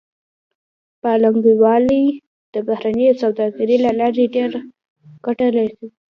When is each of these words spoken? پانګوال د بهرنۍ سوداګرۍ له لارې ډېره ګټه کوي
پانګوال 1.01 1.85
د 2.53 2.55
بهرنۍ 2.67 3.07
سوداګرۍ 3.21 3.77
له 3.85 3.91
لارې 3.99 4.23
ډېره 4.35 4.59
ګټه 5.25 5.47
کوي 5.69 5.89